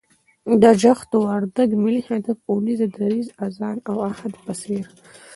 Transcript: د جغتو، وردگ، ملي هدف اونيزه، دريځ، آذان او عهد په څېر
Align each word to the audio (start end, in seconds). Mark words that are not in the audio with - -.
د 0.61 0.63
جغتو، 0.81 1.17
وردگ، 1.29 1.69
ملي 1.83 2.01
هدف 2.09 2.37
اونيزه، 2.49 2.87
دريځ، 2.97 3.27
آذان 3.45 3.77
او 3.89 3.95
عهد 4.09 4.33
په 4.43 4.53
څېر 4.61 4.85